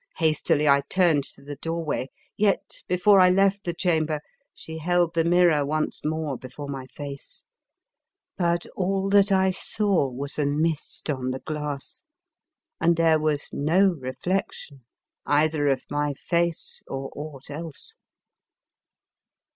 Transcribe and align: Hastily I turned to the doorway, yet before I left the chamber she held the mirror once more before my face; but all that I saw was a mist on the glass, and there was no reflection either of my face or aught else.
Hastily 0.17 0.67
I 0.67 0.81
turned 0.89 1.25
to 1.35 1.43
the 1.43 1.57
doorway, 1.57 2.09
yet 2.35 2.81
before 2.87 3.19
I 3.19 3.29
left 3.29 3.65
the 3.65 3.73
chamber 3.75 4.19
she 4.51 4.79
held 4.79 5.13
the 5.13 5.23
mirror 5.23 5.63
once 5.63 6.03
more 6.03 6.39
before 6.39 6.67
my 6.67 6.87
face; 6.87 7.45
but 8.35 8.65
all 8.75 9.11
that 9.11 9.31
I 9.31 9.51
saw 9.51 10.09
was 10.09 10.39
a 10.39 10.45
mist 10.47 11.11
on 11.11 11.29
the 11.29 11.39
glass, 11.41 12.01
and 12.79 12.95
there 12.97 13.19
was 13.19 13.53
no 13.53 13.89
reflection 13.89 14.85
either 15.27 15.67
of 15.67 15.83
my 15.87 16.15
face 16.15 16.81
or 16.87 17.11
aught 17.15 17.51
else. 17.51 17.97